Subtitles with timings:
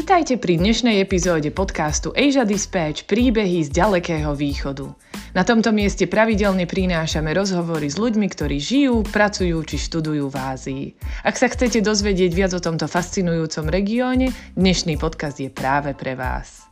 [0.00, 4.96] Vítajte pri dnešnej epizóde podcastu Asia Dispatch príbehy z ďalekého východu.
[5.36, 10.84] Na tomto mieste pravidelne prinášame rozhovory s ľuďmi, ktorí žijú, pracujú či študujú v Ázii.
[11.20, 16.64] Ak sa chcete dozvedieť viac o tomto fascinujúcom regióne, dnešný podcast je práve pre vás.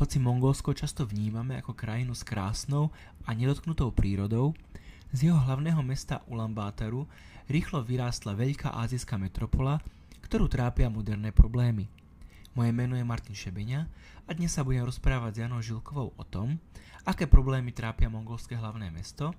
[0.00, 2.88] Hoci Mongolsko často vnímame ako krajinu s krásnou
[3.28, 4.56] a nedotknutou prírodou,
[5.12, 7.06] z jeho hlavného mesta Ulaanbátaru
[7.46, 9.78] rýchlo vyrástla veľká azijská metropola,
[10.26, 11.86] ktorú trápia moderné problémy.
[12.56, 13.80] Moje meno je Martin Šebeňa
[14.26, 16.58] a dnes sa budem rozprávať s Janou Žilkovou o tom,
[17.06, 19.30] aké problémy trápia mongolské hlavné mesto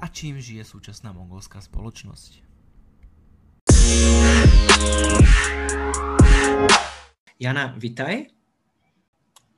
[0.00, 2.42] a čím žije súčasná mongolská spoločnosť.
[7.38, 8.30] Jana, vitaj.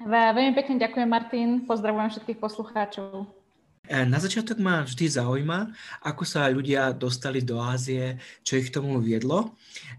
[0.05, 1.49] Veľmi pekne ďakujem, Martin.
[1.65, 3.44] Pozdravujem všetkých poslucháčov.
[3.85, 5.69] E, na začiatok ma vždy zaujíma,
[6.01, 9.53] ako sa ľudia dostali do Ázie, čo ich k tomu viedlo.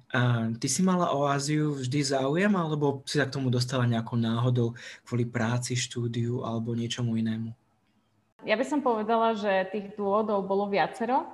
[0.09, 4.17] A ty si mala o Áziu vždy záujem, alebo si sa k tomu dostala nejakou
[4.17, 4.73] náhodou
[5.05, 7.53] kvôli práci, štúdiu alebo niečomu inému?
[8.41, 11.29] Ja by som povedala, že tých dôvodov bolo viacero.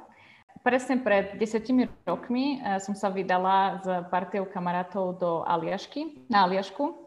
[0.61, 7.00] Presne pred desetimi rokmi e, som sa vydala s partiou kamarátov do Aliašky, na Aliašku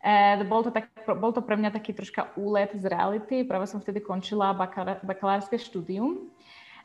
[0.00, 3.44] Uh, bol, to tak, bol to pre mňa taký troška úlet z reality.
[3.44, 4.56] Práve som vtedy končila
[5.04, 6.32] bakalárske štúdium.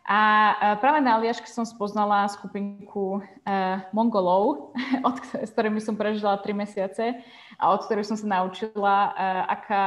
[0.05, 0.19] A
[0.53, 4.75] uh, práve na Aliaške som spoznala skupinku uh, Mongolov,
[5.07, 7.25] od, s ktorými som prežila tri mesiace
[7.57, 9.83] a od ktorých som sa naučila, uh, aká,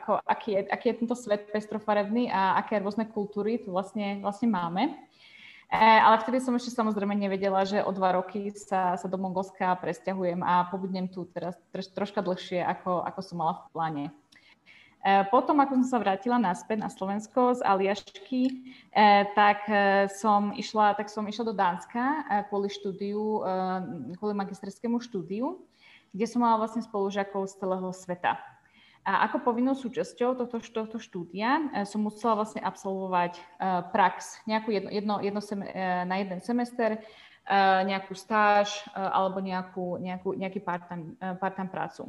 [0.00, 4.50] ako, aký, je, aký je tento svet pestrofarebný a aké rôzne kultúry tu vlastne, vlastne
[4.50, 4.90] máme.
[5.70, 9.78] E, ale vtedy som ešte samozrejme nevedela, že o dva roky sa, sa do Mongolska
[9.78, 14.04] presťahujem a pobudnem tu teraz troš, troška dlhšie, ako, ako som mala v pláne.
[14.10, 18.52] E, potom, ako som sa vrátila naspäť na Slovensko z Aliašky, e,
[19.38, 19.62] tak
[20.18, 23.46] som išla, tak som išla do Dánska kvôli štúdiu,
[24.18, 25.62] kvôli magisterskému štúdiu,
[26.10, 28.42] kde som mala vlastne spolužiakov z celého sveta.
[29.00, 33.42] A ako povinnou súčasťou tohto, tohto štúdia e, som musela vlastne absolvovať e,
[33.96, 35.72] prax, nejakú jedno, jedno, jedno sem, e,
[36.04, 37.00] na jeden semester,
[37.80, 42.06] nejakú stáž alebo nejakú, nejakú, nejaký part-time, part-time prácu.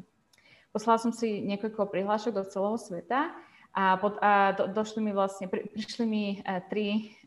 [0.69, 3.34] Poslala som si niekoľko prihlášok do celého sveta
[3.74, 6.25] a, pod, a do, došli mi vlastne, pri, prišli mi
[6.69, 7.18] tri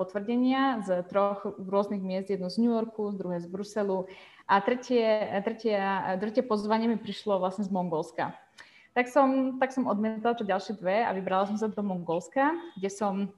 [0.00, 4.08] potvrdenia z troch rôznych miest, jedno z New Yorku, druhé z Bruselu
[4.48, 5.76] a tretie, tretie,
[6.24, 8.32] tretie pozvanie mi prišlo vlastne z Mongolska
[8.98, 12.90] tak som, tak som odmietla čo ďalšie dve a vybrala som sa do Mongolska, kde
[12.90, 13.30] som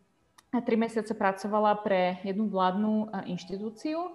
[0.64, 4.08] tri mesiace pracovala pre jednu vládnu e, inštitúciu.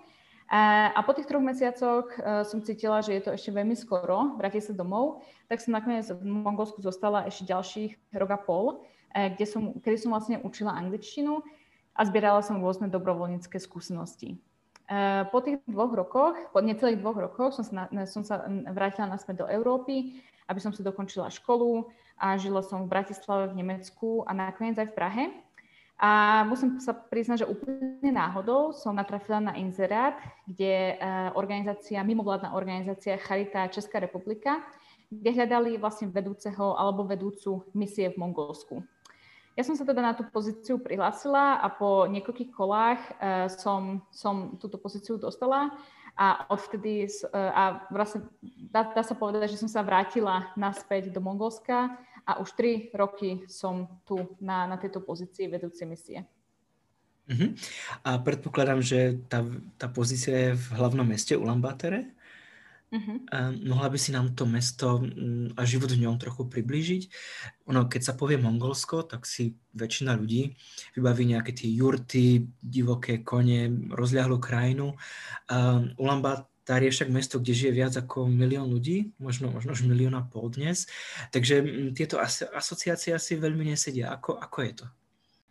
[0.50, 4.74] A po tých troch mesiacoch e, som cítila, že je to ešte veľmi skoro vrátiť
[4.74, 8.66] sa domov, tak som nakoniec v Mongolsku zostala ešte ďalších rok a pol,
[9.14, 11.46] kde som, kedy som vlastne učila angličtinu
[11.94, 14.42] a zbierala som rôzne dobrovoľnícke skúsenosti.
[15.32, 19.48] Po tých dvoch rokoch, po necelých dvoch rokoch som sa, som sa vrátila naspäť do
[19.50, 24.78] Európy aby som si dokončila školu a žila som v Bratislave v Nemecku a nakoniec
[24.80, 25.26] aj v Prahe.
[25.96, 30.98] A musím sa priznať, že úplne náhodou som natrafila na inzerát, kde eh,
[31.40, 34.60] organizácia, mimovládna organizácia Charita Česká republika,
[35.08, 38.84] kde hľadali vlastne vedúceho alebo vedúcu misie v Mongolsku.
[39.56, 44.60] Ja som sa teda na tú pozíciu prihlásila a po niekoľkých kolách uh, som, som
[44.60, 45.72] túto pozíciu dostala
[46.16, 48.24] a odvtedy, e, a vlastne
[48.72, 51.92] dá, dá sa povedať, že som sa vrátila naspäť do Mongolska
[52.24, 56.24] a už tri roky som tu na, na tejto pozícii vedúcej misie.
[57.26, 57.52] Uh-huh.
[58.06, 59.44] A predpokladám, že tá,
[59.76, 62.15] tá pozícia je v hlavnom meste Ulaanbaatere?
[62.94, 63.18] Uh-huh.
[63.66, 67.04] mohla by si nám to mesto mm, a život v ňom trochu priblížiť?
[67.74, 70.54] Ono, keď sa povie Mongolsko, tak si väčšina ľudí
[70.96, 74.96] vybaví nejaké tie jurty, divoké kone, rozľahlú krajinu.
[75.50, 75.98] Um,
[76.66, 80.50] je však mesto, kde žije viac ako milión ľudí, možno, možno už milión a pol
[80.50, 80.90] dnes.
[81.30, 82.18] Takže mm, tieto
[82.54, 84.14] asociácie asi veľmi nesedia.
[84.14, 84.86] Ako, ako je to?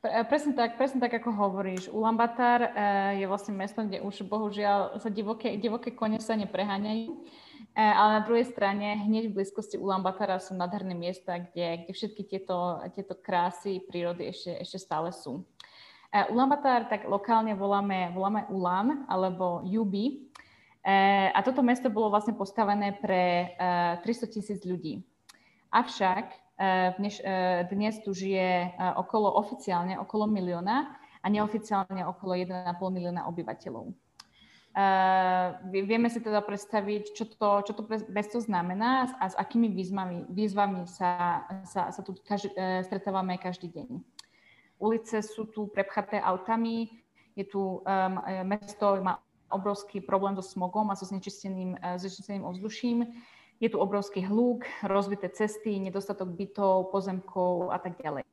[0.04, 1.88] Presne tak, presne tak, ako hovoríš.
[1.88, 2.70] Ulaanbaatar uh,
[3.16, 7.24] je vlastne mesto, kde už bohužiaľ sa divoké, divoké kone sa nepreháňajú, uh,
[7.72, 12.84] ale na druhej strane hneď v blízkosti Ulaanbaatara sú nádherné miesta, kde, kde všetky tieto,
[12.92, 15.40] tieto krásy prírody ešte, ešte stále sú.
[16.12, 20.30] Ulaanbaatar tak lokálne voláme, voláme Ulan alebo Jubi.
[21.34, 25.02] A toto mesto bolo vlastne postavené pre uh, 300 tisíc ľudí.
[25.74, 26.43] Avšak
[26.98, 30.86] dnes, eh, dnes tu žije eh, okolo oficiálne okolo milióna
[31.22, 33.90] a neoficiálne okolo 1,5 milióna obyvateľov.
[35.70, 40.90] Vieme si teda predstaviť, čo to, čo to mesto znamená a s akými výzvami, výzvami
[40.90, 42.50] sa, sa, sa tu každý,
[42.82, 44.02] stretávame každý deň.
[44.82, 46.90] Ulice sú tu prepchaté autami,
[47.38, 48.14] je tu um,
[48.50, 53.14] mesto má obrovský problém so smogom a so znečisteným, znečisteným ovzduším.
[53.62, 58.26] Je tu obrovský hluk, rozbité cesty, nedostatok bytov, pozemkov a tak ďalej.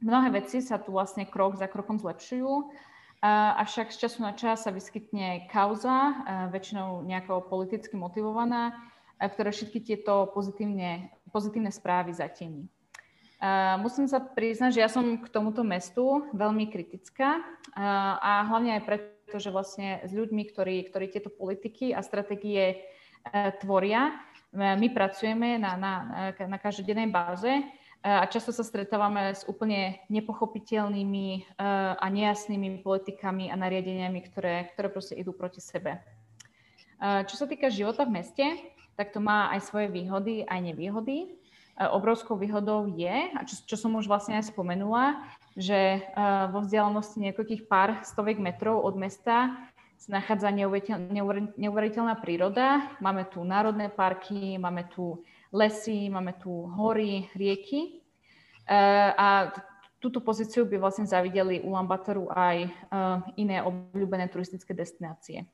[0.00, 2.72] Mnohé veci sa tu vlastne krok za krokom zlepšujú,
[3.20, 8.80] avšak z času na čas sa vyskytne kauza, väčšinou nejako politicky motivovaná,
[9.20, 12.64] ktoré všetky tieto pozitívne, pozitívne správy zatieni.
[13.80, 17.40] Musím sa priznať, že ja som k tomuto mestu veľmi kritická
[17.76, 22.84] a hlavne aj preto, že vlastne s ľuďmi, ktorí, ktorí tieto politiky a stratégie
[23.60, 24.16] tvoria,
[24.52, 25.94] my pracujeme na, na,
[26.34, 27.62] na každodennej báze e,
[28.02, 31.40] a často sa stretávame s úplne nepochopiteľnými e,
[31.94, 36.02] a nejasnými politikami a nariadeniami, ktoré, ktoré proste idú proti sebe.
[37.00, 38.44] Čo sa týka života v meste,
[38.92, 41.40] tak to má aj svoje výhody, aj nevýhody.
[41.80, 45.24] E, obrovskou výhodou je, a čo, čo som už vlastne aj spomenula,
[45.56, 46.00] že e,
[46.52, 49.56] vo vzdialenosti niekoľkých pár stoviek metrov od mesta
[50.08, 50.48] nachádza
[51.58, 52.88] neuveriteľná príroda.
[53.04, 55.20] Máme tu národné parky, máme tu
[55.52, 56.48] lesy, máme tu
[56.78, 58.00] hory, rieky.
[58.64, 58.76] E,
[59.12, 59.52] a
[60.00, 62.72] túto pozíciu by vlastne zavideli u Lambatoru aj
[63.36, 65.44] iné obľúbené turistické destinácie.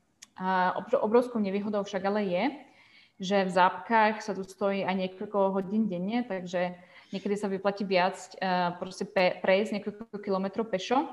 [1.02, 2.44] Obrovskou nevýhodou však ale je,
[3.16, 6.76] že v zápkách sa tu stojí aj niekoľko hodín denne, takže
[7.10, 9.08] niekedy sa vyplatí viac uh, proste
[9.40, 11.08] prejsť niekoľko kilometrov pešo.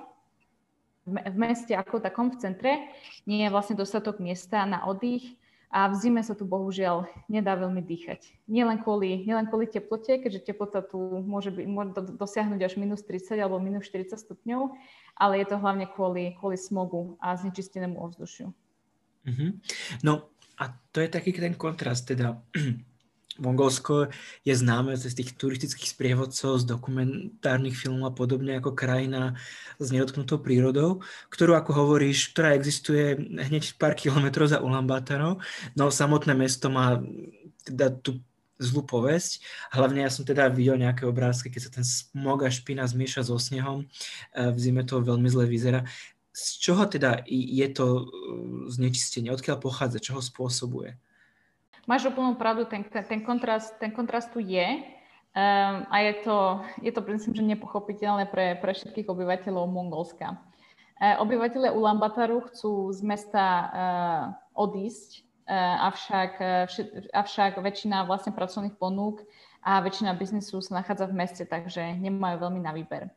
[1.03, 2.71] V, meste ako takom v centre
[3.27, 5.35] nie je vlastne dostatok miesta na oddych
[5.73, 8.45] a v zime sa tu bohužiaľ nedá veľmi dýchať.
[8.45, 13.41] Nielen kvôli, nielen kvôli teplote, keďže teplota tu môže, byť, môže dosiahnuť až minus 30
[13.41, 14.77] alebo minus 40 stupňov,
[15.17, 18.53] ale je to hlavne kvôli, kvôli smogu a znečistenému ovzdušiu.
[19.25, 19.49] Mm-hmm.
[20.05, 20.29] No,
[20.61, 22.37] a to je taký ten kontrast, teda
[23.41, 24.13] Mongolsko
[24.45, 29.33] je známe z tých turistických sprievodcov, z dokumentárnych filmov a podobne ako krajina
[29.81, 31.01] s nedotknutou prírodou,
[31.33, 35.41] ktorú, ako hovoríš, ktorá existuje hneď pár kilometrov za Ulaanbaatarou,
[35.73, 37.01] no samotné mesto má
[37.65, 38.21] teda tú
[38.61, 39.41] zlú povesť.
[39.73, 43.35] Hlavne ja som teda videl nejaké obrázky, keď sa ten smog a špina zmieša so
[43.35, 43.89] snehom.
[44.31, 45.83] V zime to veľmi zle vyzerá
[46.33, 48.05] z čoho teda je to uh,
[48.65, 49.29] znečistenie?
[49.29, 50.01] Odkiaľ pochádza?
[50.01, 50.97] Čo ho spôsobuje?
[51.83, 56.37] Máš úplnú pravdu, ten, ten, kontrast, ten kontrast tu je um, a je to,
[56.79, 60.39] je to myslím, že nepochopiteľné pre, pre všetkých obyvateľov Mongolska.
[60.95, 64.23] Uh, obyvateľe Ulaanbataru chcú z mesta uh,
[64.55, 66.71] odísť, uh, avšak, uh,
[67.11, 69.27] avšak väčšina vlastne pracovných ponúk
[69.59, 73.11] a väčšina biznisu sa nachádza v meste, takže nemajú veľmi na výber.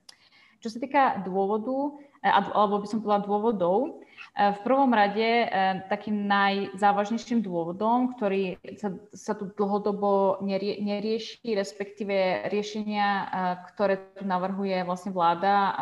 [0.59, 1.95] Čo sa týka dôvodu,
[2.27, 4.03] E, alebo by som povedala dôvodov.
[4.37, 5.47] E, v prvom rade e,
[5.89, 13.33] takým najzávažnejším dôvodom, ktorý sa, sa tu dlhodobo nerie, nerieši, respektíve riešenia,
[13.73, 15.73] ktoré tu navrhuje vlastne vláda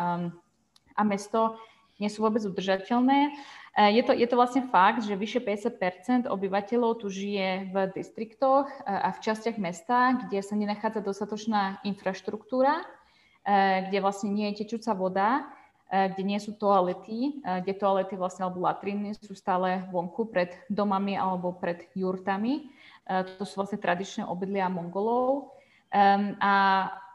[0.95, 1.59] a mesto,
[1.99, 3.35] nie sú vôbec udržateľné.
[3.75, 9.11] Je to, je to vlastne fakt, že vyše 50 obyvateľov tu žije v distriktoch a
[9.11, 12.87] v častiach mesta, kde sa nenachádza dostatočná infraštruktúra,
[13.91, 15.54] kde vlastne nie je tečúca voda E,
[15.85, 21.13] kde nie sú toalety, e, kde toalety vlastne alebo latriny sú stále vonku pred domami
[21.13, 22.65] alebo pred jurtami.
[23.05, 25.53] E, to sú vlastne tradičné obydlia Mongolov.
[25.95, 26.53] A,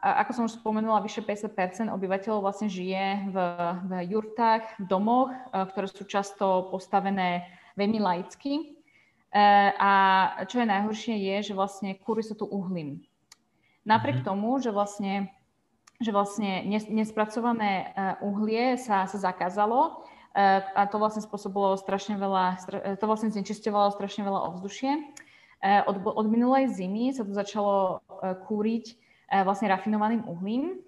[0.00, 3.36] ako som už spomenula, vyše 50 obyvateľov vlastne žije v,
[3.84, 7.44] v jurtách, v domoch, ktoré sú často postavené
[7.76, 8.80] veľmi laicky.
[9.76, 9.92] A
[10.48, 13.04] čo je najhoršie je, že vlastne kúry sú tu uhlím.
[13.84, 14.26] Napriek mhm.
[14.32, 15.28] tomu, že vlastne
[16.00, 20.00] že vlastne nespracované e, uhlie sa, sa zakázalo
[20.32, 24.92] e, a to vlastne spôsobilo strašne veľa, e, to vlastne znečisťovalo strašne veľa ovzdušie.
[25.60, 28.00] Od, od minulej zimy sa tu začalo
[28.48, 28.96] kúriť
[29.44, 30.80] vlastne rafinovaným uhlím,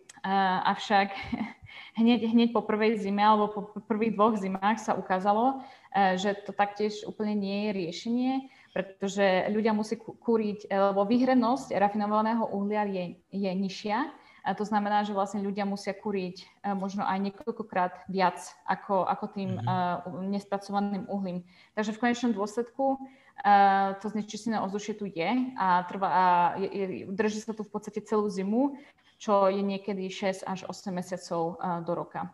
[0.65, 1.13] avšak
[2.01, 5.61] hneď, hneď po prvej zime alebo po prvých dvoch zimách sa ukázalo,
[5.93, 8.33] že to taktiež úplne nie je riešenie,
[8.73, 14.09] pretože ľudia musí kúriť, lebo výhrenosť rafinovaného uhlia je, je nižšia,
[14.43, 19.25] a to znamená, že vlastne ľudia musia kúriť e, možno aj niekoľkokrát viac ako, ako
[19.31, 20.29] tým mm-hmm.
[20.35, 21.47] nespracovaným uhlím.
[21.79, 26.25] Takže v konečnom dôsledku uh, to znečistené ovzdušie tu je a, trvá, a
[26.59, 28.77] je, je, drží sa tu v podstate celú zimu,
[29.17, 32.31] čo je niekedy 6 až 8 mesiacov do roka.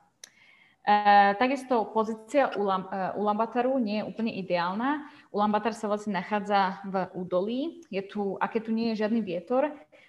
[0.88, 5.05] Uh, takisto pozícia Ulam, uh, Ulambataru nie je úplne ideálna.
[5.29, 9.69] Ulambatar sa vlastne nachádza v údolí, je tu, aké tu nie je žiadny vietor,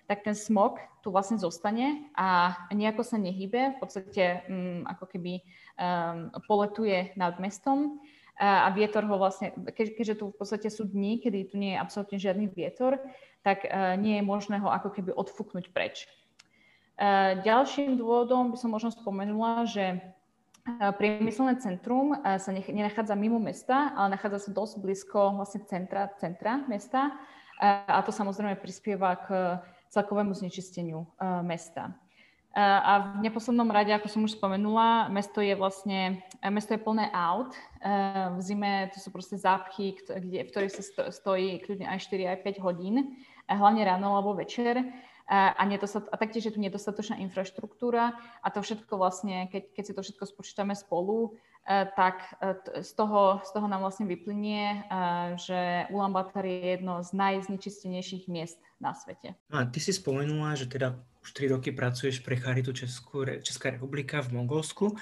[0.10, 5.46] tak ten smog tu vlastne zostane a nejako sa nehybe, v podstate um, ako keby
[5.78, 8.02] um, poletuje nad mestom
[8.42, 11.78] a, a vietor ho vlastne, ke, keďže tu v podstate sú dni, kedy tu nie
[11.78, 12.98] je absolútne žiadny vietor,
[13.46, 16.10] tak uh, nie je možné ho ako keby odfúknuť preč.
[16.98, 20.02] Uh, ďalším dôvodom by som možno spomenula, že
[20.78, 27.18] priemyselné centrum sa nenachádza mimo mesta, ale nachádza sa dosť blízko vlastne centra, centra mesta
[27.60, 29.58] a to samozrejme prispieva k
[29.90, 31.10] celkovému znečisteniu
[31.42, 31.98] mesta.
[32.58, 37.54] A v neposlednom rade, ako som už spomenula, mesto je vlastne, mesto je plné aut.
[38.36, 42.40] V zime to sú proste zápchy, kde, v ktorých sa stojí kľudne aj 4, aj
[42.42, 44.82] 5 hodín, hlavne ráno alebo večer
[45.30, 49.94] a, nedostat, a taktiež je tu nedostatočná infraštruktúra a to všetko vlastne, keď, keď si
[49.94, 51.38] to všetko spočítame spolu,
[51.70, 54.78] tak e, z toho, z toho nám vlastne vyplynie, e,
[55.38, 59.38] že Ulaanbaatar je jedno z najznečistenejších miest na svete.
[59.54, 64.18] A ty si spomenula, že teda už 3 roky pracuješ pre Charitu Česku, Česká republika
[64.26, 64.98] v Mongolsku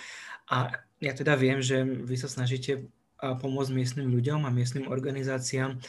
[0.51, 5.81] a ja teda viem, že vy sa snažíte pomôcť miestnym ľuďom a miestnym organizáciám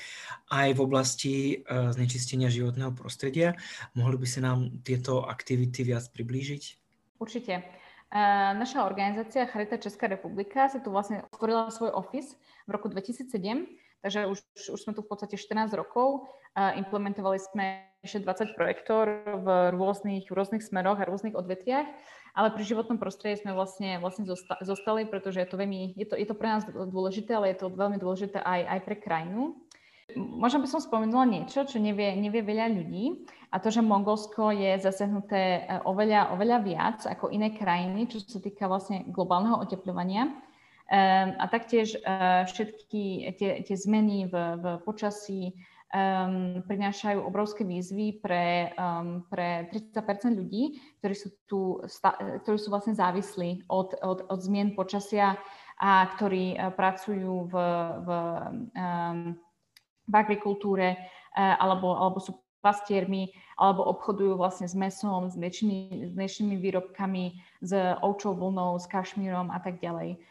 [0.49, 1.55] aj v oblasti e,
[1.93, 3.59] znečistenia životného prostredia.
[3.93, 6.63] Mohli by si nám tieto aktivity viac priblížiť?
[7.19, 7.67] Určite.
[8.57, 13.29] Naša organizácia Charita Česká republika sa tu vlastne otvorila svoj office v roku 2007,
[14.01, 14.39] takže už,
[14.73, 16.25] už sme tu v podstate 14 rokov.
[16.57, 19.13] Implementovali sme ešte 20 projektov
[19.45, 19.47] v
[19.77, 21.85] rôznych, rôznych smeroch a rôznych odvetviach
[22.39, 24.23] ale pri životnom prostredí sme vlastne, vlastne
[24.63, 27.75] zostali, pretože je to, veľmi, je, to, je to pre nás dôležité, ale je to
[27.75, 29.59] veľmi dôležité aj, aj pre krajinu.
[30.15, 34.77] Možno by som spomenula niečo, čo nevie, nevie veľa ľudí a to, že Mongolsko je
[34.77, 40.29] zasiahnuté e, oveľa, oveľa viac ako iné krajiny, čo sa týka vlastne globálneho oteplovania.
[40.89, 45.53] Um, a taktiež uh, všetky tie, tie zmeny v, v počasí,
[45.93, 51.85] um, prinášajú obrovské výzvy pre, um, pre 30% ľudí, ktorí sú, tu,
[52.41, 55.37] ktorí sú vlastne závislí od, od, od zmien počasia
[55.77, 57.55] a ktorí uh, pracujú v,
[58.01, 58.09] v,
[58.73, 59.37] um,
[60.09, 66.13] v agrikultúre uh, alebo, alebo sú pastiermi alebo obchodujú vlastne s mesom, s mliečnými, s
[66.15, 67.73] mliečnými výrobkami, s
[68.03, 70.23] ovčou vlnou, s kašmírom a tak ďalej.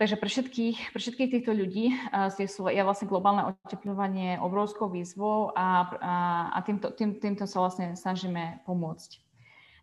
[0.00, 1.94] Takže pre všetkých, pre všetkých týchto ľudí
[2.40, 6.14] je, je vlastne globálne oteplovanie obrovskou výzvou a, a,
[6.56, 9.20] a týmto, tým, týmto sa vlastne snažíme pomôcť.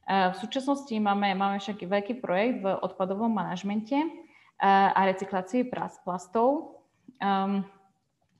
[0.10, 3.96] V súčasnosti máme, máme však veľký projekt v odpadovom manažmente
[4.58, 5.70] a recyklácii
[6.02, 6.82] plastov.
[7.22, 7.62] Um,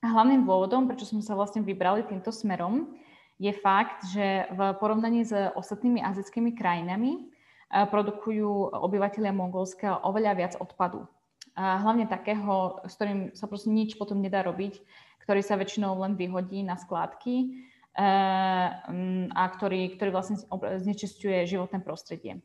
[0.02, 2.98] hlavným dôvodom, prečo sme sa vlastne vybrali týmto smerom,
[3.40, 7.32] je fakt, že v porovnaní s ostatnými azijskými krajinami
[7.72, 11.08] produkujú obyvateľia Mongolska oveľa viac odpadu
[11.56, 14.80] hlavne takého, s ktorým sa proste nič potom nedá robiť,
[15.24, 20.36] ktorý sa väčšinou len vyhodí na skládky eh, mm, a ktorý, ktorý vlastne
[20.80, 22.40] znečistuje životné prostredie.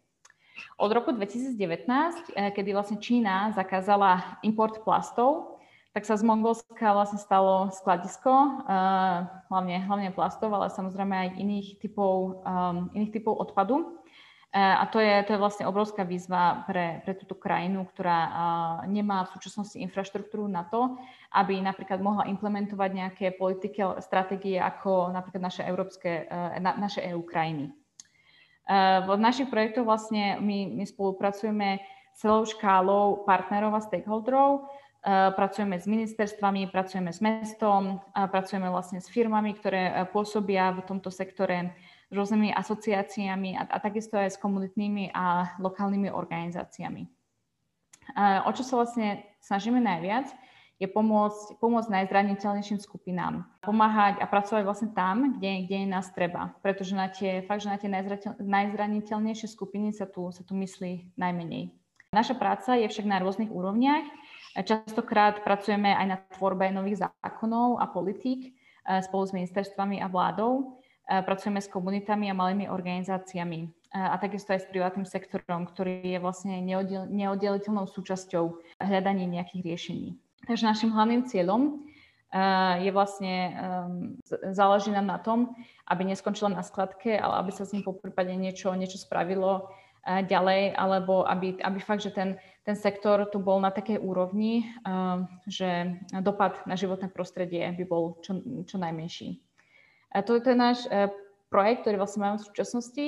[0.80, 1.56] Od roku 2019,
[2.36, 5.55] eh, kedy vlastne Čína zakázala import plastov,
[5.96, 11.68] tak sa z Mongolska vlastne stalo skladisko, eh, hlavne, hlavne plastov, ale samozrejme aj iných
[11.80, 12.44] typov,
[12.92, 14.04] iných typov odpadu.
[14.52, 18.20] E, a to je, to je vlastne obrovská výzva pre, pre túto krajinu, ktorá
[18.88, 20.96] nemá v súčasnosti infraštruktúru na to,
[21.36, 26.28] aby napríklad mohla implementovať nejaké politiky, stratégie ako napríklad naše, európske,
[26.64, 27.76] na, naše EU krajiny.
[29.04, 31.84] V našich projektoch vlastne my, my spolupracujeme
[32.16, 34.72] celou škálou partnerov a stakeholderov,
[35.06, 41.78] pracujeme s ministerstvami, pracujeme s mestom, pracujeme vlastne s firmami, ktoré pôsobia v tomto sektore
[42.10, 47.06] rôznymi asociáciami a, a takisto aj s komunitnými a lokálnymi organizáciami.
[48.46, 50.30] O čo sa vlastne snažíme najviac,
[50.76, 53.48] je pomôcť, pomôcť najzraniteľnejším skupinám.
[53.64, 56.52] Pomáhať a pracovať vlastne tam, kde, kde je nás treba.
[56.60, 57.88] Pretože na tie, fakt, že na tie
[58.44, 61.72] najzraniteľnejšie skupiny sa tu, sa tu myslí najmenej.
[62.12, 64.04] Naša práca je však na rôznych úrovniach.
[64.56, 70.80] Častokrát pracujeme aj na tvorbe nových zákonov a politík eh, spolu s ministerstvami a vládou
[71.06, 76.60] pracujeme s komunitami a malými organizáciami a takisto aj s privátnym sektorom, ktorý je vlastne
[77.14, 80.10] neoddeliteľnou súčasťou hľadania nejakých riešení.
[80.50, 81.80] Takže našim hlavným cieľom
[82.84, 83.56] je vlastne,
[84.52, 85.56] záleží nám na tom,
[85.88, 89.72] aby neskončila na skladke, ale aby sa s ním po prípade niečo, niečo spravilo
[90.06, 94.70] ďalej, alebo aby, aby fakt, že ten, ten sektor tu bol na takej úrovni,
[95.50, 98.38] že dopad na životné prostredie by bol čo,
[98.70, 99.42] čo najmenší.
[100.16, 101.12] A to je náš e,
[101.52, 103.06] projekt, ktorý vlastne máme v súčasnosti,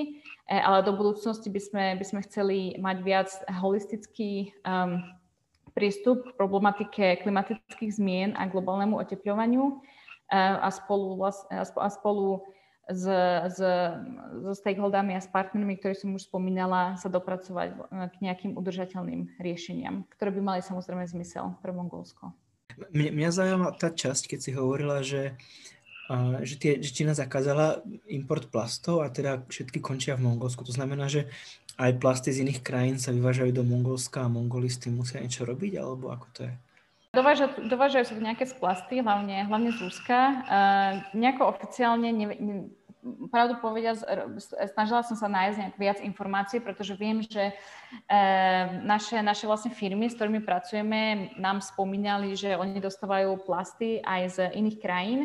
[0.52, 5.00] e, ale do budúcnosti by sme, by sme chceli mať viac holistický um,
[5.72, 9.74] prístup k problematike klimatických zmien a globálnemu oteplovaniu e,
[10.36, 11.16] a spolu,
[11.56, 12.44] a spolu
[12.88, 13.06] s,
[13.52, 13.60] s,
[14.44, 20.08] so stakeholdami a s partnermi, ktorí som už spomínala, sa dopracovať k nejakým udržateľným riešeniam,
[20.16, 22.32] ktoré by mali samozrejme zmysel pre Mongolsko.
[22.96, 25.36] Mňa, mňa zaujíma tá časť, keď si hovorila, že
[26.40, 30.64] že, tie, že Čína zakázala import plastov a teda všetky končia v Mongolsku.
[30.64, 31.28] To znamená, že
[31.76, 35.44] aj plasty z iných krajín sa vyvážajú do Mongolska a Mongoli s tým musia niečo
[35.44, 36.54] robiť, alebo ako to je?
[37.18, 40.20] Dovážajú, dovážajú sa nejaké z plasty, hlavne, hlavne z Ruska.
[40.46, 42.56] Uh, nejako oficiálne, ne, ne,
[43.34, 44.06] pravdu povedať,
[44.70, 50.06] snažila som sa nájsť nejak viac informácií, pretože viem, že uh, naše, naše vlastne firmy,
[50.06, 55.22] s ktorými pracujeme, nám spomínali, že oni dostávajú plasty aj z iných krajín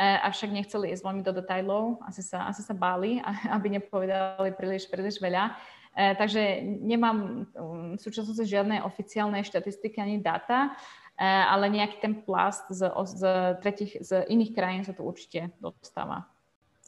[0.00, 3.20] E, avšak nechceli ísť veľmi do detajlov, asi sa, asi sa báli,
[3.56, 5.52] aby nepovedali príliš, príliš veľa.
[5.92, 10.72] E, takže nemám um, v súčasnosti žiadne oficiálne štatistiky ani dáta,
[11.20, 13.22] ale nejaký ten plast z, z,
[13.60, 16.24] tretich, z iných krajín sa to určite dostáva.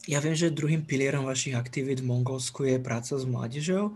[0.03, 3.95] Ja viem, že druhým pilierom vašich aktivít v Mongolsku je práca s mládežou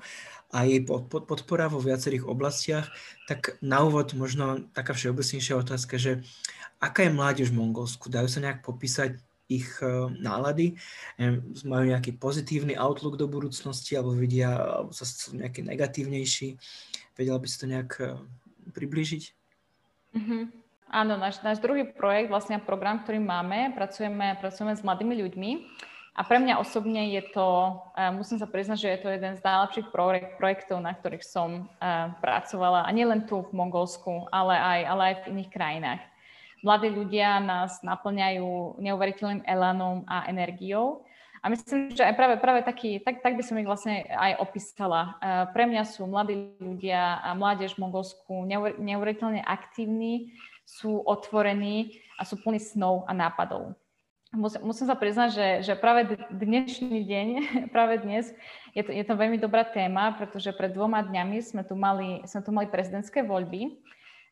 [0.56, 2.88] a jej podpora vo viacerých oblastiach.
[3.28, 6.24] Tak na úvod možno taká všeobecnejšia otázka, že
[6.80, 8.08] aká je mládež v Mongolsku?
[8.08, 9.20] Dajú sa nejak popísať
[9.52, 10.80] ich e, nálady?
[11.68, 15.04] Majú nejaký pozitívny outlook do budúcnosti alebo vidia alebo sa
[15.36, 16.56] nejaký negatívnejší?
[17.20, 18.16] Vedela by si to nejak e,
[18.72, 19.37] priblížiť?
[20.16, 20.42] Mm-hmm.
[20.88, 25.52] Áno, náš, náš druhý projekt, vlastne program, ktorý máme, pracujeme, pracujeme s mladými ľuďmi
[26.18, 27.78] a pre mňa osobne je to,
[28.18, 29.92] musím sa priznať, že je to jeden z najlepších
[30.40, 31.70] projektov, na ktorých som
[32.24, 32.88] pracovala.
[32.88, 36.02] A nielen tu v Mongolsku, ale aj, ale aj v iných krajinách.
[36.66, 41.06] Mladí ľudia nás naplňajú neuveriteľným elanom a energiou.
[41.48, 45.16] A myslím, že aj práve, práve taký, tak, tak by som ich vlastne aj opísala.
[45.56, 48.44] Pre mňa sú mladí ľudia a mládež v Mongolsku
[48.76, 50.36] neuveriteľne aktívni,
[50.68, 53.80] sú otvorení a sú plní snov a nápadov
[54.36, 57.28] musím, musím sa priznať, že, že práve dnešný deň,
[57.76, 58.28] práve dnes
[58.76, 62.42] je to, je to veľmi dobrá téma, pretože pred dvoma dňami sme tu mali, sme
[62.44, 63.80] tu mali prezidentské voľby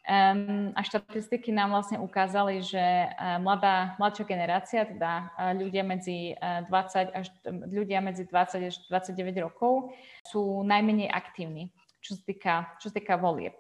[0.06, 6.38] um, a štatistiky nám vlastne ukázali, že uh, mladá, mladšia generácia, teda uh, ľudia medzi
[6.38, 9.92] uh, 20 až ľudia medzi 20 až 29 rokov
[10.30, 13.58] sú najmenej aktívni, čo sa týka, čo sa týka volieb.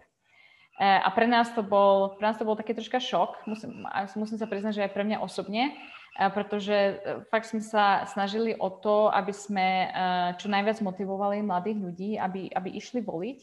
[0.75, 3.88] A pre nás to bol, pre nás to bol taký troška šok, musím,
[4.20, 5.72] musím sa priznať, že aj pre mňa osobne,
[6.16, 6.94] pretože e,
[7.27, 9.88] fakt sme sa snažili o to, aby sme e,
[10.40, 13.40] čo najviac motivovali mladých ľudí, aby, aby išli voliť.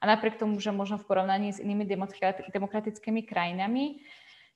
[0.00, 1.88] A napriek tomu, že možno v porovnaní s inými
[2.52, 4.00] demokratickými krajinami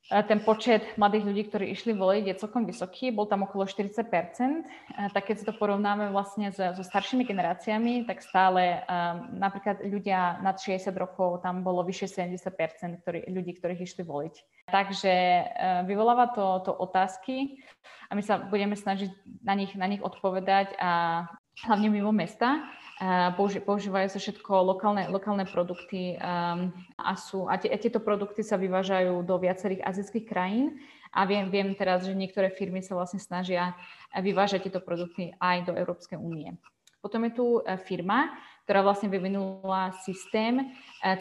[0.09, 3.94] ten počet mladých ľudí, ktorí išli voliť, je celkom vysoký, bol tam okolo 40
[5.14, 10.42] Tak keď si to porovnáme vlastne so, so staršími generáciami, tak stále um, napríklad ľudia
[10.42, 12.42] nad 60 rokov, tam bolo vyše 70
[13.07, 14.35] ktorý, ľudí, ktorých išli voliť.
[14.72, 15.44] Takže uh,
[15.87, 17.62] vyvoláva to, to otázky
[18.11, 19.14] a my sa budeme snažiť
[19.46, 21.22] na nich, na nich odpovedať a
[21.70, 22.66] hlavne mimo mesta
[23.64, 26.68] používajú sa všetko lokálne, lokálne produkty um,
[27.00, 30.76] a, sú, a, tie, a tieto produkty sa vyvážajú do viacerých azijských krajín
[31.08, 33.72] a viem, viem teraz, že niektoré firmy sa vlastne snažia
[34.12, 36.54] vyvážať tieto produkty aj do Európskej únie.
[37.00, 38.36] Potom je tu e, firma,
[38.68, 40.64] ktorá vlastne vyvinula systém, e,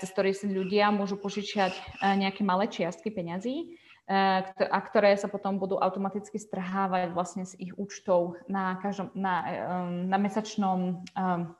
[0.03, 1.81] cez ktorý si ľudia môžu požičiať e,
[2.19, 8.41] nejaké malé čiastky peňazí a ktoré sa potom budú automaticky strhávať vlastne z ich účtov
[8.49, 9.45] na, každom, na,
[9.85, 11.05] na mesačnom,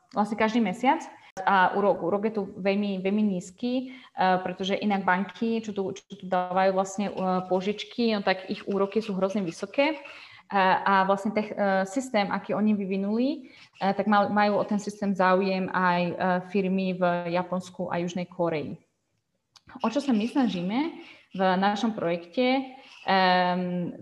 [0.09, 1.05] vlastne každý mesiac.
[1.45, 6.25] A úrok, úrok je tu veľmi, veľmi nízky, pretože inak banky, čo tu, čo tu
[6.25, 7.13] dávajú vlastne
[7.47, 10.01] požičky, no tak ich úroky sú hrozne vysoké.
[10.49, 11.53] A vlastne ten
[11.85, 16.01] systém, aký oni vyvinuli, tak majú o ten systém záujem aj
[16.49, 18.81] firmy v Japonsku a Južnej Koreji.
[19.85, 20.97] O čo sa my snažíme,
[21.29, 22.65] v našom projekte
[23.05, 23.93] um,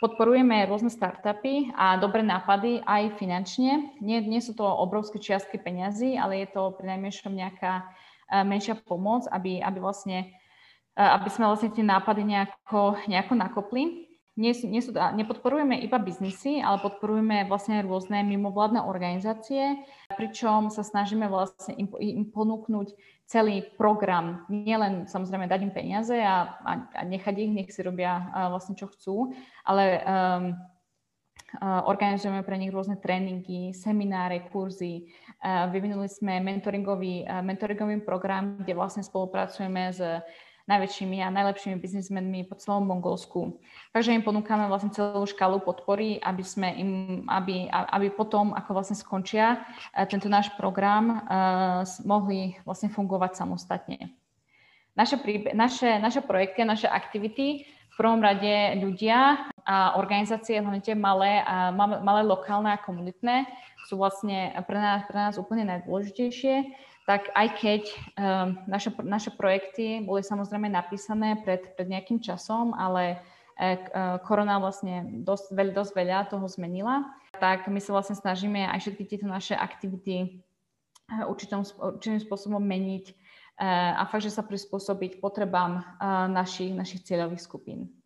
[0.00, 3.92] podporujeme rôzne startupy a dobré nápady aj finančne.
[4.00, 8.80] Nie, nie sú to obrovské čiastky peňazí, ale je to pri najmenšom nejaká uh, menšia
[8.80, 10.32] pomoc, aby, aby, vlastne,
[10.96, 14.11] uh, aby sme vlastne tie nápady nejako, nejako nakopli.
[14.32, 19.84] Nie, nie sú, nepodporujeme iba biznisy, ale podporujeme vlastne rôzne mimovládne organizácie,
[20.16, 22.96] pričom sa snažíme vlastne im, im ponúknuť
[23.28, 28.32] celý program, nielen samozrejme dať im peniaze a, a, a nechať ich, nech si robia
[28.48, 29.36] vlastne čo chcú,
[29.68, 30.56] ale um,
[31.60, 35.12] organizujeme pre nich rôzne tréningy, semináre, kurzy.
[35.44, 40.00] Vyvinuli sme mentoringový, mentoringový program, kde vlastne spolupracujeme s
[40.72, 43.60] najväčšími a najlepšími biznismenmi po celom Mongolsku.
[43.92, 46.90] Takže im ponúkame vlastne celú škálu podpory, aby, sme im,
[47.28, 49.60] aby, aby potom, ako vlastne skončia
[49.92, 54.12] eh, tento náš program, uh, mohli vlastne fungovať samostatne.
[54.92, 60.96] Naše, príbe- naše, naše projekty naše aktivity v prvom rade ľudia a organizácie, hlavne tie
[60.96, 63.48] malé, a malé lokálne a komunitné,
[63.88, 66.54] sú vlastne pre nás, pre nás úplne najdôležitejšie
[67.06, 73.18] tak aj keď um, naše, naše projekty boli samozrejme napísané pred, pred nejakým časom, ale
[74.26, 77.06] korona vlastne dosť, veľ, dosť veľa toho zmenila,
[77.38, 80.42] tak my sa vlastne snažíme aj všetky tieto naše aktivity
[81.28, 83.14] určitom, určitým spôsobom meniť
[83.62, 85.84] a fakt, že sa prispôsobiť potrebám
[86.32, 88.01] našich, našich cieľových skupín.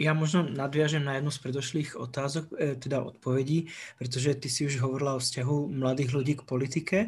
[0.00, 3.68] Ja možno nadviažem na jednu z predošlých otázok, e, teda odpovedí,
[4.00, 6.98] pretože ty si už hovorila o vzťahu mladých ľudí k politike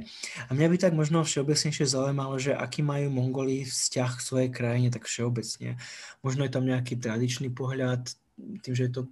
[0.45, 4.93] a mňa by tak možno všeobecnejšie zaujímalo, že aký majú Mongoli vzťah k svojej krajine
[4.93, 5.81] tak všeobecne.
[6.21, 8.13] Možno je tam nejaký tradičný pohľad,
[8.61, 9.03] tým, že je to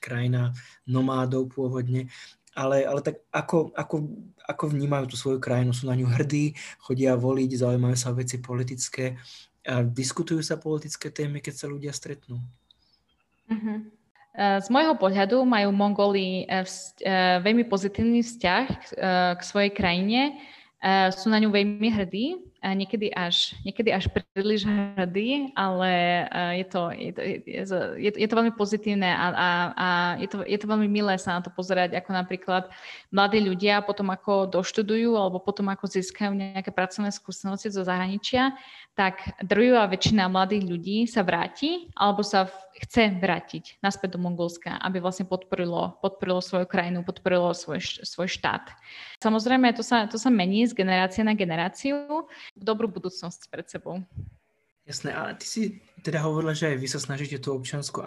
[0.00, 0.56] krajina
[0.88, 2.08] nomádov pôvodne,
[2.56, 4.08] ale, ale tak ako, ako,
[4.48, 5.76] ako vnímajú tú svoju krajinu?
[5.76, 9.20] Sú na ňu hrdí, chodia voliť, zaujímajú sa veci politické,
[9.68, 12.40] a diskutujú sa politické témy, keď sa ľudia stretnú?
[13.48, 13.78] Uh-huh.
[14.38, 16.62] Z môjho pohľadu majú Mongoli eh,
[17.42, 18.66] veľmi pozitívny vzťah
[19.34, 20.38] k svojej krajine,
[21.10, 25.90] sú na ňu veľmi hrdí niekedy až, niekedy až príliš hrdý, ale
[26.58, 27.36] je to, je to, je,
[27.96, 31.38] je, je to veľmi pozitívne a, a, a je, to, je to veľmi milé sa
[31.38, 32.66] na to pozerať, ako napríklad
[33.14, 38.58] mladí ľudia potom ako doštudujú alebo potom ako získajú nejaké pracovné skúsenosti zo zahraničia,
[38.98, 45.02] tak drvivá väčšina mladých ľudí sa vráti alebo sa chce vrátiť naspäť do Mongolska, aby
[45.02, 48.70] vlastne podporilo, podporilo svoju krajinu, podporilo svoj, svoj štát.
[49.18, 52.26] Samozrejme, to sa, to sa mení z generácie na generáciu,
[52.58, 54.02] dobrú budúcnosť pred sebou.
[54.88, 55.62] Jasné, ale ty si
[56.00, 58.00] teda hovorila, že aj vy sa snažíte tú občianskú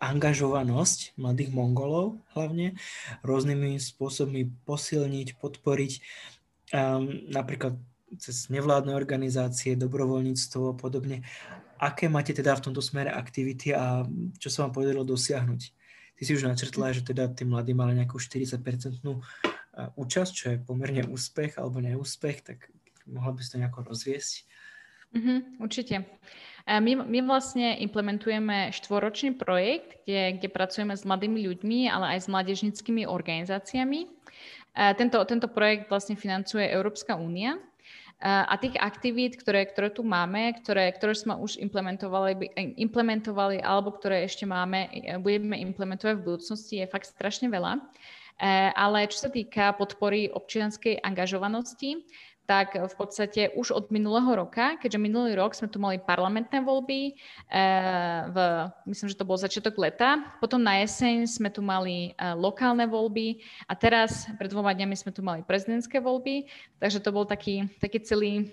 [0.00, 2.80] angažovanosť mladých Mongolov hlavne
[3.20, 5.92] rôznymi spôsobmi posilniť, podporiť,
[6.72, 7.76] um, napríklad
[8.16, 11.20] cez nevládne organizácie, dobrovoľníctvo a podobne.
[11.76, 14.08] Aké máte teda v tomto smere aktivity a
[14.40, 15.60] čo sa vám podarilo dosiahnuť?
[16.16, 19.20] Ty si už načrtla, že teda tí mladí mali nejakú 40-percentnú
[19.98, 22.70] účasť, čo je pomerne úspech alebo neúspech, tak
[23.08, 24.48] mohla by si to nejako rozviesť?
[25.14, 26.04] Mm-hmm, určite.
[26.64, 32.30] My, my vlastne implementujeme štvoročný projekt, kde, kde pracujeme s mladými ľuďmi, ale aj s
[32.32, 34.08] mládežnickými organizáciami.
[34.74, 37.60] Tento, tento projekt vlastne financuje Európska únia
[38.24, 44.24] a tých aktivít, ktoré, ktoré tu máme, ktoré, ktoré sme už implementovali, implementovali alebo ktoré
[44.24, 44.88] ešte máme,
[45.20, 47.84] budeme implementovať v budúcnosti, je fakt strašne veľa.
[48.74, 52.02] Ale čo sa týka podpory občianskej angažovanosti,
[52.44, 57.16] tak v podstate už od minulého roka, keďže minulý rok sme tu mali parlamentné voľby,
[57.48, 58.36] eh, v,
[58.88, 63.40] myslím, že to bol začiatok leta, potom na jeseň sme tu mali eh, lokálne voľby
[63.68, 66.48] a teraz pred dvoma dňami sme tu mali prezidentské voľby,
[66.80, 68.52] takže to bol taký, taký celý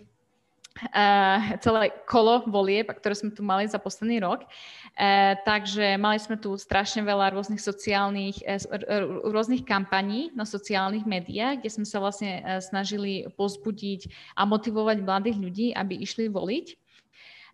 [0.72, 4.48] Uh, celé kolo volieb, ktoré sme tu mali za posledný rok.
[4.96, 11.60] Uh, takže mali sme tu strašne veľa rôznych sociálnych, uh, rôznych kampaní na sociálnych médiách,
[11.62, 16.81] kde sme sa vlastne snažili pozbudiť a motivovať mladých ľudí, aby išli voliť.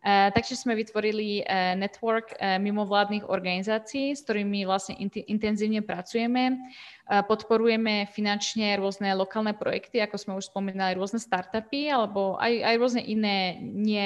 [0.06, 6.60] Uh, takže sme vytvorili uh, network uh, mimovládnych organizácií, s ktorými vlastne in- intenzívne pracujeme.
[7.08, 13.00] Podporujeme finančne rôzne lokálne projekty, ako sme už spomínali, rôzne startupy alebo aj, aj rôzne
[13.00, 14.04] iné, nie,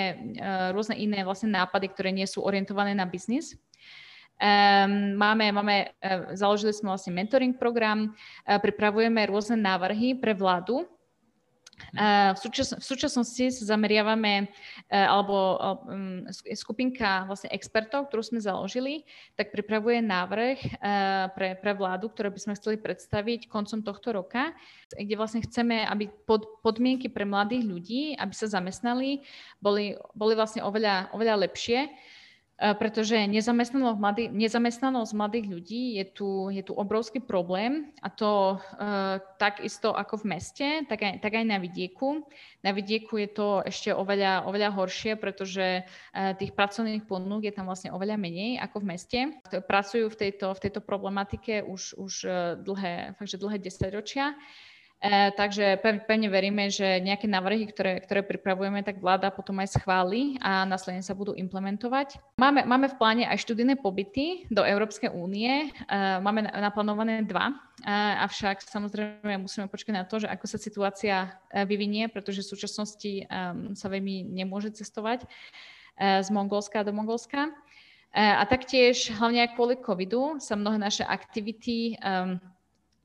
[0.69, 3.58] rôzne iné vlastne nápady, ktoré nie sú orientované na biznis.
[4.38, 5.97] Um, máme, máme,
[6.38, 8.13] založili sme vlastne mentoring program,
[8.45, 10.86] pripravujeme rôzne návrhy pre vládu,
[11.94, 19.08] v, súčas, v súčasnosti sa zameriavame, e, alebo um, skupinka vlastne expertov, ktorú sme založili,
[19.36, 20.70] tak pripravuje návrh e,
[21.34, 24.54] pre, pre vládu, ktoré by sme chceli predstaviť koncom tohto roka,
[24.94, 29.24] kde vlastne chceme, aby pod, podmienky pre mladých ľudí, aby sa zamestnali,
[29.60, 31.89] boli, boli vlastne oveľa, oveľa lepšie
[32.62, 39.17] pretože nezamestnanosť mladých, nezamestnanosť mladých ľudí je tu, je tu obrovský problém a to uh,
[39.41, 42.21] takisto ako v meste, tak aj, tak aj na vidieku.
[42.62, 47.65] Na vidieku je to ešte oveľa, oveľa horšie, pretože uh, tých pracovných ponúk je tam
[47.65, 49.19] vlastne oveľa menej ako v meste.
[49.50, 52.13] Pracujú v tejto, v tejto problematike už, už
[52.62, 54.38] dlhé, fakt, dlhé desaťročia.
[54.38, 54.70] ročia E,
[55.09, 60.61] takže pevne veríme, že nejaké návrhy, ktoré, ktoré pripravujeme, tak vláda potom aj schváli a
[60.61, 62.21] následne sa budú implementovať.
[62.37, 65.73] Máme, máme v pláne aj študijné pobyty do Európskej únie.
[65.73, 67.55] E, máme naplánované dva, e,
[68.21, 73.13] avšak samozrejme musíme počkať na to, že ako sa situácia vyvinie, pretože v súčasnosti
[73.73, 75.25] sa veľmi nemôže cestovať
[75.97, 77.49] z Mongolska do Mongolska.
[78.11, 82.43] A taktiež, hlavne aj kvôli covidu, sa mnohé naše aktivity um,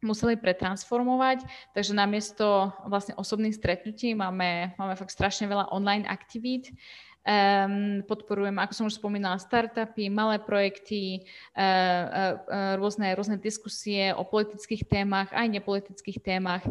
[0.06, 1.42] museli pretransformovať,
[1.74, 6.70] takže namiesto vlastne osobných stretnutí máme, máme fakt strašne veľa online aktivít.
[7.26, 11.26] Um, podporujeme, ako som už spomínala, startupy, malé projekty,
[11.58, 16.62] uh, uh, rôzne, rôzne diskusie o politických témach, aj nepolitických témach.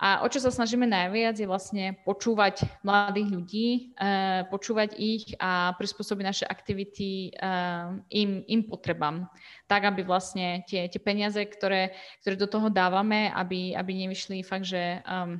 [0.00, 3.68] A o čo sa snažíme najviac je vlastne počúvať mladých ľudí,
[4.00, 9.28] uh, počúvať ich a prispôsobiť naše aktivity uh, im, im potrebám.
[9.68, 11.92] Tak, aby vlastne tie, tie peniaze, ktoré,
[12.24, 15.36] ktoré do toho dávame, aby, aby nevyšli fakt, že um,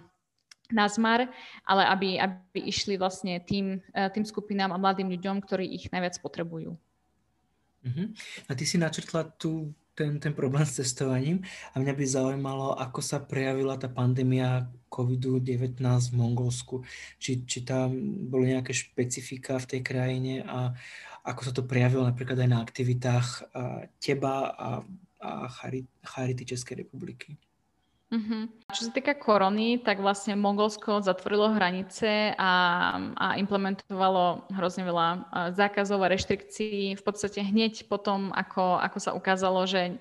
[0.68, 1.26] na zmar,
[1.64, 6.78] ale aby, aby išli vlastne tým, tým skupinám a mladým ľuďom, ktorí ich najviac potrebujú.
[7.80, 8.06] Uh-huh.
[8.46, 11.44] A ty si načrtla tu ten, ten problém s cestovaním
[11.76, 16.80] a mňa by zaujímalo, ako sa prejavila tá pandémia COVID-19 v Mongolsku.
[17.20, 17.92] Či, či tam
[18.32, 20.72] boli nejaké špecifika v tej krajine a
[21.20, 23.28] ako sa to prejavilo napríklad aj na aktivitách
[24.00, 24.70] teba a,
[25.20, 25.30] a
[26.00, 27.36] Charity Českej republiky.
[28.10, 28.50] Uh-huh.
[28.74, 32.52] Čo sa týka korony, tak vlastne Mongolsko zatvorilo hranice a,
[33.14, 35.08] a implementovalo hrozne veľa
[35.54, 39.94] zákazov a reštrikcií v podstate hneď potom, ako, ako sa ukázalo, že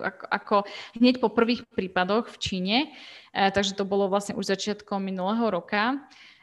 [0.00, 0.56] ako, ako
[0.96, 2.76] hneď po prvých prípadoch v Číne,
[3.36, 6.00] e, takže to bolo vlastne už začiatkom minulého roka.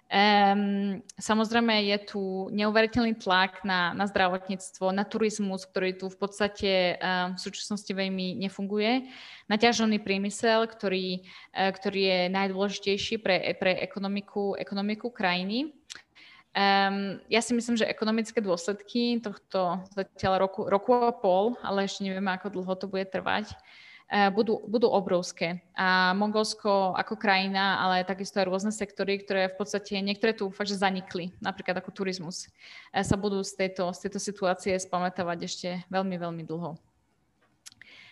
[0.08, 2.22] Um, samozrejme je tu
[2.56, 8.40] neuveriteľný tlak na, na zdravotníctvo, na turizmus, ktorý tu v podstate um, v súčasnosti veľmi
[8.40, 9.04] nefunguje,
[9.52, 15.76] na ťažovný priemysel, ktorý, uh, ktorý je najdôležitejší pre, pre ekonomiku, ekonomiku krajiny.
[16.56, 22.08] Um, ja si myslím, že ekonomické dôsledky tohto zatiaľ roku, roku a pol, ale ešte
[22.08, 23.52] nevieme, ako dlho to bude trvať,
[24.08, 25.60] budú, budú obrovské.
[25.76, 30.72] A Mongolsko ako krajina, ale takisto aj rôzne sektory, ktoré v podstate, niektoré tu fakt,
[30.72, 32.48] že zanikli, napríklad ako turizmus,
[32.96, 36.80] eh, sa budú z tejto, z tejto situácie spamätávať ešte veľmi, veľmi dlho.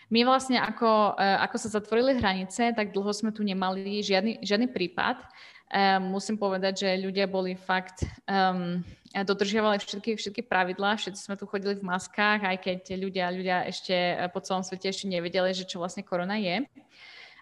[0.06, 4.68] My vlastne ako, eh, ako sa zatvorili hranice, tak dlho sme tu nemali žiadny, žiadny
[4.70, 5.18] prípad.
[5.66, 11.42] Um, musím povedať, že ľudia boli fakt, um, dodržiavali všetky, všetky pravidlá, všetci sme tu
[11.42, 15.66] chodili v maskách, aj keď ľudia, ľudia ešte eh, po celom svete ešte nevedeli, že
[15.66, 16.62] čo vlastne korona je.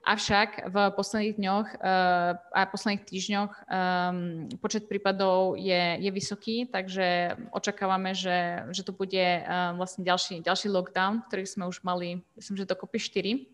[0.05, 7.33] Avšak v posledných dňoch uh, a posledných týždňoch um, počet prípadov je, je vysoký, takže
[7.57, 12.57] očakávame, že, že to bude uh, vlastne ďalší, ďalší lockdown, ktorý sme už mali, myslím,
[12.61, 13.54] že dokopy 4.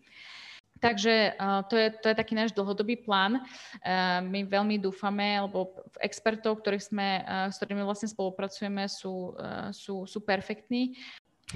[0.81, 3.37] Takže uh, to, je, to je taký náš dlhodobý plán.
[3.37, 9.69] Uh, my veľmi dúfame, lebo expertov, ktorých sme, uh, s ktorými vlastne spolupracujeme, sú, uh,
[9.69, 10.97] sú, sú perfektní.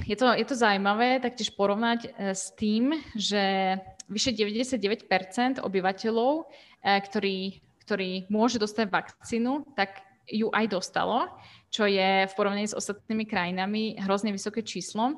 [0.05, 5.09] Je to, je to zaujímavé taktiež porovnať uh, s tým, že vyše 99%
[5.57, 11.29] obyvateľov, uh, ktorí, ktorí môže dostať vakcínu, tak ju aj dostalo,
[11.69, 15.11] čo je v porovnaní s ostatnými krajinami hrozne vysoké číslo.
[15.11, 15.15] E,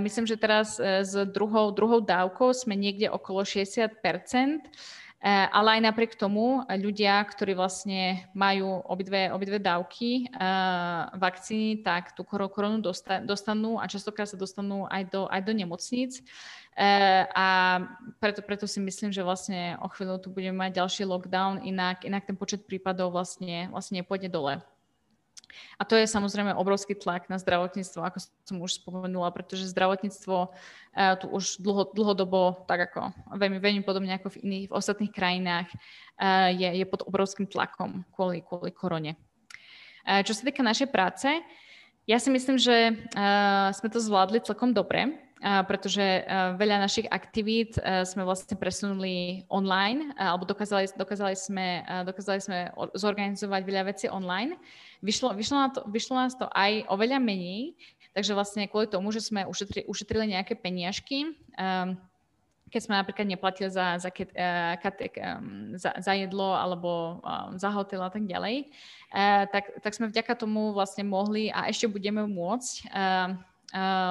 [0.00, 4.58] myslím, že teraz e, s druhou, druhou dávkou sme niekde okolo 60 e,
[5.48, 10.28] ale aj napriek tomu ľudia, ktorí vlastne majú obidve, obidve dávky
[11.16, 12.84] vakcíny, tak tú koronu
[13.24, 16.20] dostanú a častokrát sa dostanú aj do, aj do nemocníc.
[16.72, 17.84] A
[18.16, 22.24] preto, preto si myslím, že vlastne o chvíľu tu budeme mať ďalší lockdown, inak, inak
[22.24, 24.64] ten počet prípadov vlastne, vlastne nepôjde dole.
[25.78, 31.14] A to je samozrejme obrovský tlak na zdravotníctvo, ako som už spomenula, pretože zdravotníctvo uh,
[31.18, 35.68] tu už dlho, dlhodobo, tak ako veľmi, veľmi podobne ako v iných v ostatných krajinách,
[35.72, 39.18] uh, je, je pod obrovským tlakom kvôli, kvôli korone.
[40.06, 41.28] Uh, čo sa týka našej práce,
[42.06, 46.22] ja si myslím, že uh, sme to zvládli celkom dobre pretože
[46.54, 47.74] veľa našich aktivít
[48.06, 52.58] sme vlastne presunuli online, alebo dokázali, dokázali, sme, dokázali sme
[52.94, 54.54] zorganizovať veľa vecí online.
[55.02, 57.74] Vyšlo, vyšlo, na to, vyšlo nás to aj oveľa menej,
[58.14, 61.98] takže vlastne kvôli tomu, že sme ušetrili, ušetrili nejaké peniažky, um,
[62.70, 68.14] keď sme napríklad neplatili za, za, um, za, za jedlo alebo um, za hotel a
[68.14, 68.70] tak ďalej,
[69.52, 72.88] tak, tak sme vďaka tomu vlastne mohli a ešte budeme môcť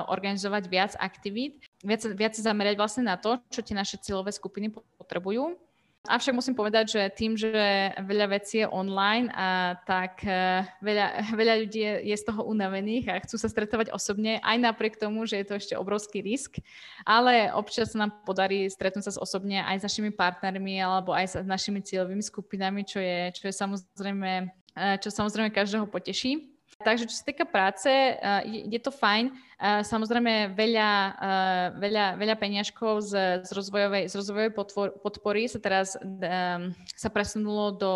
[0.09, 5.53] organizovať viac aktivít, viac, viac zamerať vlastne na to, čo tie naše cieľové skupiny potrebujú.
[6.01, 7.53] Avšak musím povedať, že tým, že
[7.93, 13.05] veľa vecí je online, a tak uh, veľa, veľa ľudí je, je z toho unavených
[13.13, 16.57] a chcú sa stretovať osobne, aj napriek tomu, že je to ešte obrovský risk.
[17.05, 21.45] Ale občas sa nám podarí stretnúť sa osobne aj s našimi partnermi alebo aj s
[21.45, 26.49] našimi cieľovými skupinami, čo je, čo je samozrejme, uh, čo samozrejme každého poteší.
[26.81, 29.29] Takže čo sa týka práce, je, je to fajn.
[29.61, 34.57] Uh, samozrejme veľa, uh, veľa, veľa peňažkov z, z, rozvojovej, z rozvojovej
[35.05, 37.95] podpory sa teraz um, sa presunulo do,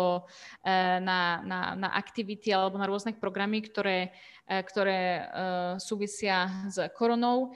[1.02, 4.14] na, na, na aktivity alebo na rôzne programy, ktoré,
[4.46, 5.30] ktoré
[5.78, 7.54] súvisia s koronou.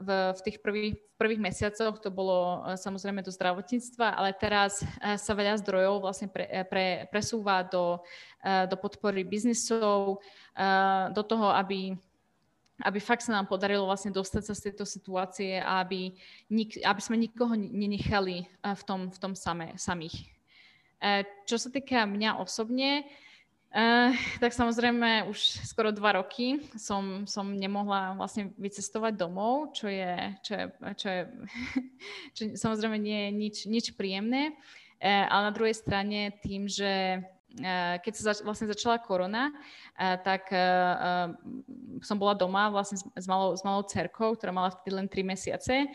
[0.00, 5.64] V, v tých prvých, prvých mesiacoch to bolo samozrejme do zdravotníctva, ale teraz sa veľa
[5.64, 8.04] zdrojov vlastne pre, pre, presúva do,
[8.44, 10.20] do podpory biznisov,
[11.16, 11.96] do toho, aby
[12.84, 16.14] aby fakt sa nám podarilo vlastne dostať sa z tejto situácie a aby,
[16.48, 20.16] nik, aby sme nikoho nenechali v tom, v tom same, samých.
[21.48, 23.04] Čo sa týka mňa osobne,
[23.70, 24.10] Uh,
[24.42, 30.10] tak samozrejme už skoro dva roky som, som nemohla vlastne vycestovať domov, čo je,
[30.42, 30.64] čo je,
[30.98, 31.20] čo je
[32.34, 34.58] čo samozrejme nie je nič, nič príjemné,
[34.98, 37.22] ale na druhej strane tým, že
[38.04, 39.50] keď sa zač- vlastne začala korona,
[39.98, 40.46] tak
[42.04, 45.90] som bola doma vlastne s, malou, s malou cerkou, ktorá mala vtedy len 3 mesiace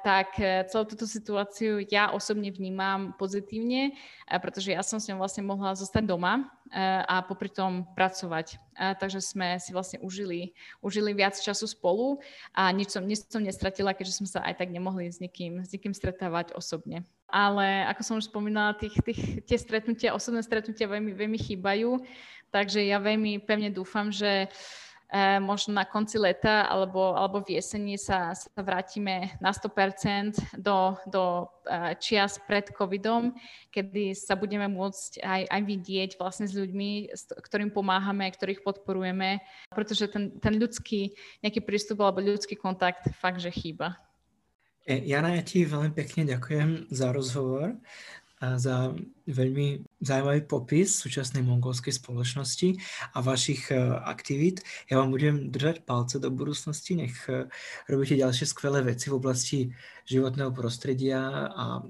[0.00, 0.40] tak
[0.72, 3.92] celú túto situáciu ja osobne vnímam pozitívne,
[4.40, 6.48] pretože ja som s ňou vlastne mohla zostať doma
[7.04, 8.56] a popri tom pracovať.
[8.72, 12.16] Takže sme si vlastne užili, užili viac času spolu
[12.56, 15.68] a nič som, nič som nestratila, keďže sme sa aj tak nemohli s nikým, s
[15.68, 17.04] nikým stretávať osobne.
[17.28, 22.00] Ale ako som už spomínala, tých, tých, tie stretnutia, osobné stretnutia veľmi, veľmi chýbajú,
[22.48, 27.56] takže ja veľmi pevne dúfam, že uh, E, možno na konci leta alebo, alebo v
[27.56, 33.32] jeseni sa, sa vrátime na 100% do, do e, čias pred covidom,
[33.72, 39.40] kedy sa budeme môcť aj, aj vidieť vlastne s ľuďmi, s ktorým pomáhame, ktorých podporujeme,
[39.72, 43.96] pretože ten, ten ľudský nejaký prístup alebo ľudský kontakt fakt, že chýba.
[44.88, 47.76] E, Jana, ja ti veľmi pekne ďakujem za rozhovor
[48.38, 48.94] za
[49.26, 52.78] veľmi zaujímavý popis súčasnej mongolskej spoločnosti
[53.10, 54.62] a vašich e, aktivít.
[54.86, 57.50] Ja vám budem držať palce do budúcnosti, nech e,
[57.90, 59.58] robíte ďalšie skvelé veci v oblasti
[60.06, 61.82] životného prostredia a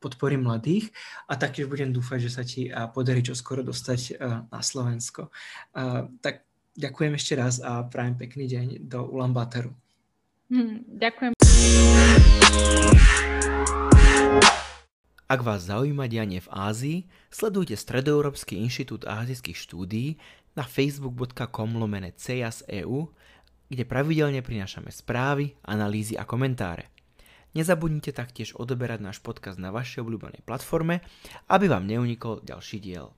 [0.00, 0.88] podpory mladých
[1.28, 5.34] a taktiež budem dúfať, že sa ti podarí čoskoro dostať na Slovensko.
[6.22, 6.46] Tak
[6.78, 9.74] ďakujem ešte raz a prajem pekný deň do Ulaanbaateru.
[10.54, 11.37] Hmm, ďakujem.
[15.28, 20.16] Ak vás zaujíma dianie v Ázii, sledujte Stredoeurópsky inštitút ázijských štúdií
[20.56, 22.16] na facebook.com lomene
[22.80, 23.04] EU,
[23.68, 26.88] kde pravidelne prinášame správy, analýzy a komentáre.
[27.52, 31.04] Nezabudnite taktiež odoberať náš podcast na vašej obľúbenej platforme,
[31.52, 33.17] aby vám neunikol ďalší diel.